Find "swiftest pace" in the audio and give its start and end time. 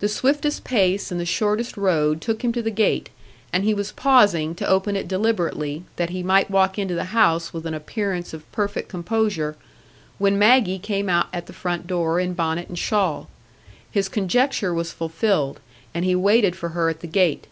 0.08-1.12